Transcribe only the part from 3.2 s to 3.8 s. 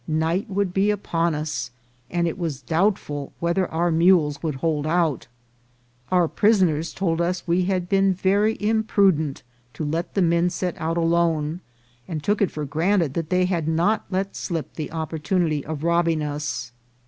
whether